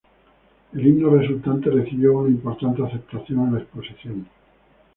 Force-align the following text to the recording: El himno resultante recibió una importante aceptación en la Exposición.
El 0.73 0.83
himno 0.87 1.11
resultante 1.15 1.69
recibió 1.69 2.17
una 2.17 2.29
importante 2.31 2.83
aceptación 2.83 3.41
en 3.49 3.53
la 3.53 3.59
Exposición. 3.59 4.27